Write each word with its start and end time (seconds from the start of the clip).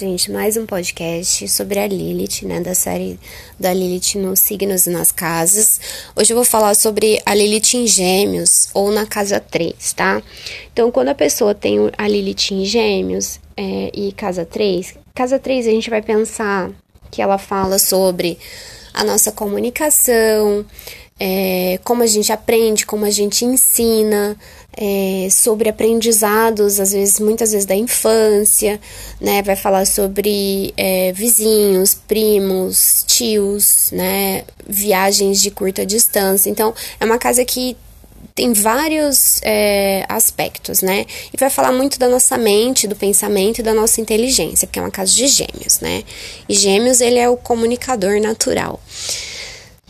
gente, 0.00 0.32
mais 0.32 0.56
um 0.56 0.64
podcast 0.64 1.46
sobre 1.46 1.78
a 1.78 1.86
Lilith, 1.86 2.46
né, 2.46 2.58
da 2.58 2.74
série 2.74 3.20
da 3.58 3.70
Lilith 3.70 4.14
nos 4.16 4.40
signos 4.40 4.86
e 4.86 4.90
nas 4.90 5.12
casas. 5.12 5.78
Hoje 6.16 6.32
eu 6.32 6.36
vou 6.36 6.44
falar 6.44 6.72
sobre 6.72 7.20
a 7.26 7.34
Lilith 7.34 7.74
em 7.74 7.86
Gêmeos 7.86 8.70
ou 8.72 8.90
na 8.90 9.04
casa 9.04 9.38
3, 9.38 9.92
tá? 9.92 10.22
Então, 10.72 10.90
quando 10.90 11.08
a 11.08 11.14
pessoa 11.14 11.54
tem 11.54 11.76
a 11.98 12.08
Lilith 12.08 12.50
em 12.50 12.64
Gêmeos 12.64 13.38
é, 13.54 13.90
e 13.92 14.10
casa 14.12 14.46
3, 14.46 14.94
casa 15.14 15.38
3 15.38 15.66
a 15.66 15.70
gente 15.70 15.90
vai 15.90 16.00
pensar 16.00 16.70
que 17.10 17.20
ela 17.20 17.36
fala 17.36 17.78
sobre 17.78 18.38
a 18.94 19.04
nossa 19.04 19.30
comunicação, 19.30 20.64
é, 21.22 21.78
como 21.84 22.02
a 22.02 22.06
gente 22.06 22.32
aprende, 22.32 22.86
como 22.86 23.04
a 23.04 23.10
gente 23.10 23.44
ensina, 23.44 24.34
é, 24.74 25.28
sobre 25.30 25.68
aprendizados, 25.68 26.80
às 26.80 26.92
vezes, 26.92 27.20
muitas 27.20 27.52
vezes 27.52 27.66
da 27.66 27.74
infância, 27.74 28.80
né? 29.20 29.42
Vai 29.42 29.56
falar 29.56 29.86
sobre 29.86 30.72
é, 30.78 31.12
vizinhos, 31.12 31.94
primos, 31.94 33.04
tios, 33.06 33.90
né? 33.92 34.44
Viagens 34.66 35.42
de 35.42 35.50
curta 35.50 35.84
distância. 35.84 36.48
Então, 36.48 36.72
é 36.98 37.04
uma 37.04 37.18
casa 37.18 37.44
que 37.44 37.76
tem 38.34 38.54
vários 38.54 39.40
é, 39.42 40.06
aspectos, 40.08 40.80
né? 40.80 41.04
E 41.34 41.36
vai 41.36 41.50
falar 41.50 41.72
muito 41.72 41.98
da 41.98 42.08
nossa 42.08 42.38
mente, 42.38 42.86
do 42.86 42.96
pensamento 42.96 43.58
e 43.58 43.62
da 43.62 43.74
nossa 43.74 44.00
inteligência, 44.00 44.66
porque 44.66 44.78
é 44.78 44.82
uma 44.82 44.90
casa 44.90 45.12
de 45.12 45.26
gêmeos, 45.26 45.80
né? 45.80 46.02
E 46.48 46.54
gêmeos, 46.54 47.02
ele 47.02 47.18
é 47.18 47.28
o 47.28 47.36
comunicador 47.36 48.18
natural 48.22 48.80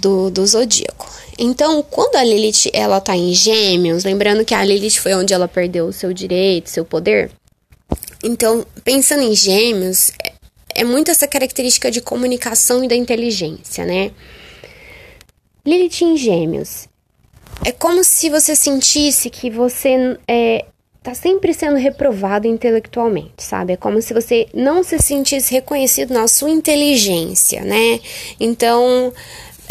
do, 0.00 0.30
do 0.30 0.46
zodíaco. 0.46 1.06
Então, 1.38 1.82
quando 1.82 2.16
a 2.16 2.24
Lilith 2.24 2.70
ela 2.72 3.00
tá 3.00 3.16
em 3.16 3.32
Gêmeos, 3.32 4.04
lembrando 4.04 4.44
que 4.44 4.54
a 4.54 4.64
Lilith 4.64 4.98
foi 4.98 5.14
onde 5.14 5.32
ela 5.32 5.48
perdeu 5.48 5.86
o 5.86 5.92
seu 5.92 6.12
direito, 6.12 6.68
seu 6.68 6.84
poder. 6.84 7.30
Então, 8.22 8.66
pensando 8.84 9.22
em 9.22 9.34
Gêmeos, 9.34 10.12
é, 10.22 10.32
é 10.74 10.84
muito 10.84 11.10
essa 11.10 11.26
característica 11.26 11.90
de 11.90 12.00
comunicação 12.00 12.84
e 12.84 12.88
da 12.88 12.94
inteligência, 12.94 13.84
né? 13.84 14.10
Lilith 15.64 16.02
em 16.02 16.16
Gêmeos. 16.16 16.88
É 17.64 17.72
como 17.72 18.02
se 18.02 18.28
você 18.28 18.54
sentisse 18.56 19.28
que 19.28 19.50
você 19.50 20.18
é, 20.26 20.64
tá 21.02 21.14
sempre 21.14 21.54
sendo 21.54 21.76
reprovado 21.76 22.46
intelectualmente, 22.46 23.42
sabe? 23.42 23.72
É 23.72 23.76
como 23.76 24.00
se 24.02 24.12
você 24.12 24.46
não 24.52 24.82
se 24.82 24.98
sentisse 24.98 25.52
reconhecido 25.52 26.12
na 26.12 26.28
sua 26.28 26.50
inteligência, 26.50 27.62
né? 27.64 28.00
Então, 28.38 29.12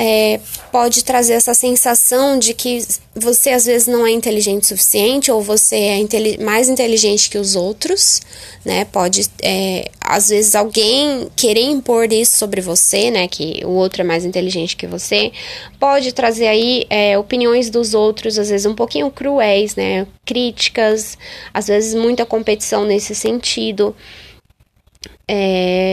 é, 0.02 0.40
pode 0.72 1.04
trazer 1.04 1.34
essa 1.34 1.54
sensação 1.54 2.40
de 2.40 2.54
que 2.54 2.88
você 3.14 3.50
às 3.50 3.66
vezes 3.66 3.86
não 3.86 4.08
é 4.08 4.12
inteligente 4.12 4.64
o 4.64 4.68
suficiente 4.68 5.30
ou 5.30 5.42
você 5.42 5.76
é 5.76 6.42
mais 6.42 6.70
inteligente 6.70 7.30
que 7.30 7.38
os 7.38 7.54
outros, 7.54 8.22
né? 8.64 8.86
Pode, 8.86 9.30
é, 9.42 9.92
às 10.00 10.30
vezes, 10.30 10.56
alguém 10.56 11.28
querer 11.36 11.64
impor 11.64 12.14
isso 12.14 12.38
sobre 12.38 12.62
você, 12.62 13.12
né? 13.12 13.28
Que 13.28 13.62
o 13.66 13.72
outro 13.72 14.02
é 14.02 14.06
mais 14.06 14.24
inteligente 14.24 14.78
que 14.78 14.88
você. 14.88 15.34
Pode 15.78 16.14
trazer 16.14 16.48
aí 16.48 16.86
é, 16.90 17.18
opiniões 17.18 17.70
dos 17.70 17.94
outros, 17.94 18.40
às 18.40 18.50
vezes 18.50 18.66
um 18.66 18.76
pouquinho 18.76 19.12
cruéis, 19.12 19.76
né? 19.76 20.08
Críticas, 20.26 21.18
às 21.54 21.68
vezes 21.68 21.94
muita 21.94 22.26
competição 22.26 22.86
nesse 22.86 23.14
sentido. 23.14 23.94
É, 25.28 25.89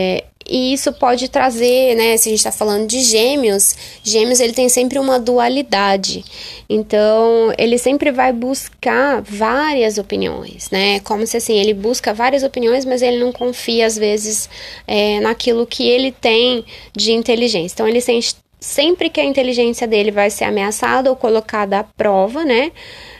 e 0.49 0.73
isso 0.73 0.91
pode 0.93 1.27
trazer, 1.27 1.95
né, 1.95 2.17
se 2.17 2.29
a 2.29 2.31
gente 2.31 2.39
está 2.39 2.51
falando 2.51 2.87
de 2.87 3.01
gêmeos, 3.01 3.75
gêmeos 4.03 4.39
ele 4.39 4.53
tem 4.53 4.69
sempre 4.69 4.99
uma 4.99 5.19
dualidade. 5.19 6.23
Então, 6.69 7.53
ele 7.57 7.77
sempre 7.77 8.11
vai 8.11 8.33
buscar 8.33 9.21
várias 9.21 9.97
opiniões, 9.97 10.69
né? 10.69 10.99
Como 10.99 11.25
se 11.25 11.37
assim, 11.37 11.57
ele 11.57 11.73
busca 11.73 12.13
várias 12.13 12.43
opiniões, 12.43 12.83
mas 12.83 13.01
ele 13.01 13.19
não 13.19 13.31
confia, 13.31 13.85
às 13.85 13.97
vezes, 13.97 14.49
é, 14.85 15.19
naquilo 15.21 15.65
que 15.65 15.87
ele 15.87 16.11
tem 16.11 16.65
de 16.95 17.13
inteligência. 17.13 17.75
Então, 17.75 17.87
ele 17.87 18.01
sente 18.01 18.35
sempre 18.59 19.09
que 19.09 19.19
a 19.19 19.25
inteligência 19.25 19.87
dele 19.87 20.11
vai 20.11 20.29
ser 20.29 20.45
ameaçada 20.45 21.09
ou 21.09 21.15
colocada 21.15 21.79
à 21.79 21.83
prova, 21.83 22.43
né? 22.43 22.71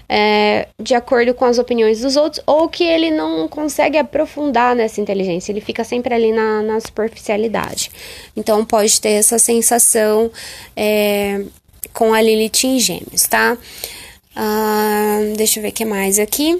é, 0.10 0.68
de 0.82 0.96
acordo 0.96 1.34
com 1.34 1.46
as 1.46 1.58
opiniões 1.58 2.02
dos 2.02 2.16
outros, 2.16 2.42
ou 2.46 2.70
que 2.70 2.84
ele 2.84 3.12
não 3.12 3.48
consegue 3.48 3.98
aprofundar 3.98 4.76
nessa 4.76 5.02
inteligência, 5.02 5.52
ele 5.52 5.62
fica 5.62 5.84
sempre 5.84 6.14
ali 6.14 6.32
na, 6.32 6.62
na 6.62 6.80
superficialidade. 6.80 7.92
Então, 8.36 8.64
pode 8.64 9.00
ter 9.02 9.12
essa 9.12 9.38
sensação 9.38 10.32
é, 10.76 11.42
com 11.94 12.14
a 12.14 12.22
Lilith 12.22 12.64
em 12.64 12.80
Gêmeos, 12.80 13.24
tá? 13.24 13.58
Ah, 14.36 15.20
deixa 15.36 15.60
eu 15.60 15.64
ver 15.64 15.70
o 15.70 15.74
que 15.74 15.84
mais 15.84 16.20
aqui. 16.20 16.58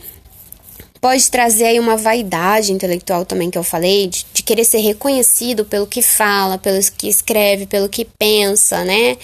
Pode 1.00 1.30
trazer 1.30 1.66
aí 1.66 1.80
uma 1.80 1.96
vaidade 1.96 2.74
intelectual 2.74 3.24
também 3.24 3.52
que 3.52 3.58
eu 3.58 3.64
falei, 3.64 4.08
de, 4.08 4.26
querer 4.48 4.64
ser 4.64 4.80
reconhecido 4.80 5.66
pelo 5.66 5.86
que 5.86 6.02
fala, 6.02 6.58
pelo 6.58 6.80
que 6.98 7.10
escreve, 7.10 7.66
pelo 7.66 7.90
que 7.90 8.06
pensa, 8.06 8.84
né? 8.84 9.18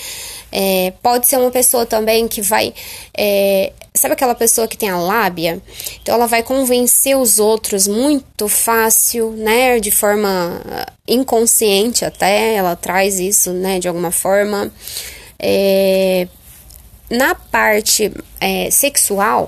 É, 0.52 0.94
pode 1.02 1.28
ser 1.28 1.38
uma 1.38 1.50
pessoa 1.50 1.86
também 1.86 2.28
que 2.28 2.42
vai 2.42 2.74
é, 3.18 3.72
Sabe 3.96 4.14
aquela 4.14 4.34
pessoa 4.34 4.68
que 4.68 4.76
tem 4.76 4.90
a 4.90 4.98
lábia? 4.98 5.62
Então 6.02 6.16
ela 6.16 6.26
vai 6.26 6.42
convencer 6.42 7.16
os 7.16 7.38
outros 7.38 7.88
muito 7.88 8.48
fácil, 8.48 9.32
né? 9.32 9.80
De 9.80 9.92
forma 9.92 10.62
ah, 10.66 10.92
inconsciente 11.08 12.04
até, 12.04 12.56
ela 12.56 12.76
traz 12.76 13.20
isso, 13.20 13.52
né? 13.52 13.80
De 13.80 13.88
alguma 13.88 14.12
forma. 14.12 14.72
É, 15.38 16.28
na 17.08 17.36
parte 17.36 18.12
é, 18.42 18.72
sexual, 18.72 19.48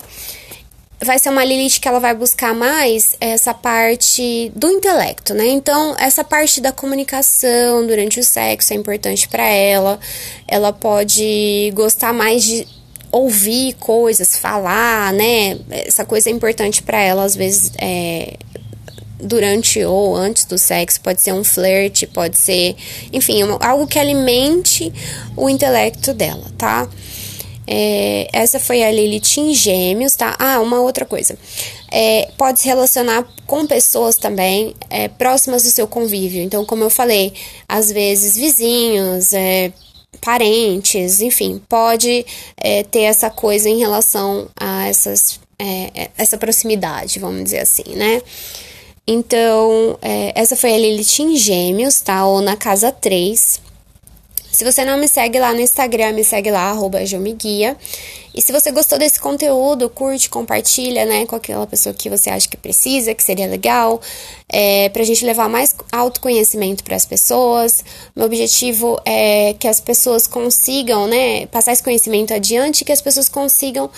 vai 1.03 1.19
ser 1.19 1.29
uma 1.29 1.43
Lilith 1.43 1.79
que 1.79 1.87
ela 1.87 1.99
vai 1.99 2.13
buscar 2.13 2.53
mais 2.53 3.15
essa 3.19 3.53
parte 3.53 4.51
do 4.55 4.67
intelecto, 4.69 5.33
né? 5.33 5.47
Então, 5.47 5.95
essa 5.99 6.23
parte 6.23 6.61
da 6.61 6.71
comunicação 6.71 7.85
durante 7.85 8.19
o 8.19 8.23
sexo 8.23 8.73
é 8.73 8.75
importante 8.75 9.27
para 9.27 9.47
ela. 9.47 9.99
Ela 10.47 10.71
pode 10.71 11.71
gostar 11.73 12.13
mais 12.13 12.43
de 12.43 12.67
ouvir 13.11 13.73
coisas, 13.73 14.37
falar, 14.37 15.13
né? 15.13 15.57
Essa 15.69 16.05
coisa 16.05 16.29
é 16.29 16.31
importante 16.31 16.81
para 16.81 16.99
ela, 16.99 17.23
às 17.23 17.35
vezes, 17.35 17.71
é, 17.77 18.35
durante 19.19 19.83
ou 19.83 20.15
antes 20.15 20.45
do 20.45 20.57
sexo, 20.57 21.01
pode 21.01 21.21
ser 21.21 21.33
um 21.33 21.43
flerte, 21.43 22.05
pode 22.07 22.37
ser, 22.37 22.75
enfim, 23.11 23.41
algo 23.61 23.87
que 23.87 23.99
alimente 23.99 24.91
o 25.35 25.49
intelecto 25.49 26.13
dela, 26.13 26.45
tá? 26.57 26.87
É, 27.67 28.27
essa 28.31 28.59
foi 28.59 28.83
a 28.83 28.91
Lilith 28.91 29.37
em 29.37 29.53
Gêmeos, 29.53 30.15
tá? 30.15 30.35
Ah, 30.39 30.59
uma 30.59 30.79
outra 30.79 31.05
coisa. 31.05 31.37
É, 31.91 32.29
pode 32.37 32.59
se 32.59 32.67
relacionar 32.67 33.25
com 33.47 33.65
pessoas 33.65 34.17
também 34.17 34.75
é, 34.89 35.07
próximas 35.07 35.63
do 35.63 35.69
seu 35.69 35.87
convívio. 35.87 36.41
Então, 36.41 36.65
como 36.65 36.83
eu 36.83 36.89
falei, 36.89 37.33
às 37.67 37.91
vezes 37.91 38.35
vizinhos, 38.35 39.33
é, 39.33 39.71
parentes, 40.21 41.21
enfim, 41.21 41.61
pode 41.67 42.25
é, 42.57 42.83
ter 42.83 43.01
essa 43.01 43.29
coisa 43.29 43.69
em 43.69 43.79
relação 43.79 44.47
a 44.59 44.87
essas, 44.87 45.39
é, 45.59 46.09
essa 46.17 46.37
proximidade, 46.37 47.19
vamos 47.19 47.43
dizer 47.43 47.59
assim, 47.59 47.95
né? 47.95 48.21
Então, 49.07 49.99
essa 50.33 50.55
foi 50.55 50.73
a 50.73 50.77
Lilith 50.79 51.19
em 51.19 51.35
Gêmeos, 51.35 52.01
tá? 52.01 52.25
Ou 52.25 52.41
na 52.41 52.57
casa 52.57 52.91
3. 52.91 53.61
Se 54.55 54.63
você 54.63 54.85
não 54.85 54.97
me 54.97 55.05
segue 55.05 55.37
lá 55.37 55.53
no 55.53 55.59
Instagram, 55.59 56.13
me 56.13 56.23
segue 56.23 56.49
lá, 56.49 56.69
arroba. 56.69 57.03
E 57.03 58.41
se 58.41 58.53
você 58.53 58.71
gostou 58.71 58.97
desse 58.97 59.19
conteúdo, 59.19 59.89
curte, 59.89 60.29
compartilha, 60.29 61.03
né, 61.03 61.25
com 61.25 61.35
aquela 61.35 61.67
pessoa 61.67 61.93
que 61.93 62.09
você 62.09 62.29
acha 62.29 62.47
que 62.47 62.55
precisa, 62.55 63.13
que 63.13 63.21
seria 63.21 63.47
legal, 63.47 63.99
é, 64.47 64.87
pra 64.87 65.03
gente 65.03 65.25
levar 65.25 65.49
mais 65.49 65.75
autoconhecimento 65.91 66.85
para 66.85 66.95
as 66.95 67.05
pessoas. 67.05 67.83
Meu 68.15 68.27
objetivo 68.27 68.97
é 69.03 69.53
que 69.59 69.67
as 69.67 69.81
pessoas 69.81 70.25
consigam, 70.25 71.05
né, 71.05 71.47
passar 71.47 71.73
esse 71.73 71.83
conhecimento 71.83 72.33
adiante, 72.33 72.85
que 72.85 72.93
as 72.93 73.01
pessoas 73.01 73.27
consigam 73.27 73.89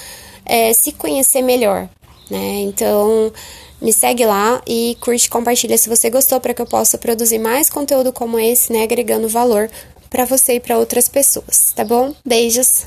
é, 0.43 0.73
se 0.73 0.91
conhecer 0.91 1.43
melhor, 1.43 1.87
né? 2.31 2.61
Então, 2.61 3.31
me 3.79 3.93
segue 3.93 4.25
lá 4.25 4.59
e 4.65 4.97
curte, 5.01 5.29
compartilha 5.29 5.77
se 5.77 5.87
você 5.87 6.09
gostou 6.09 6.39
para 6.39 6.51
que 6.51 6.61
eu 6.63 6.65
possa 6.65 6.97
produzir 6.97 7.37
mais 7.37 7.69
conteúdo 7.69 8.11
como 8.11 8.39
esse, 8.39 8.73
né, 8.73 8.81
agregando 8.81 9.29
valor 9.29 9.69
para 10.09 10.25
você 10.25 10.53
e 10.53 10.59
para 10.59 10.77
outras 10.77 11.07
pessoas, 11.07 11.71
tá 11.75 11.83
bom? 11.83 12.13
Beijos. 12.25 12.85